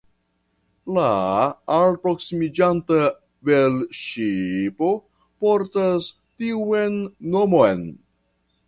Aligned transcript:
La 0.97 1.09
alproksimiĝanta 1.75 2.99
velŝipo 3.51 4.91
portas 5.45 6.11
tiun 6.43 6.99
nomon. 7.39 7.89